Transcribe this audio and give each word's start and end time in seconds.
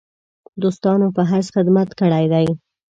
دوستانو 0.61 1.07
په 1.15 1.21
حیث 1.31 1.47
خدمت 1.55 1.89
کړی 1.99 2.25
دی. 2.33 2.47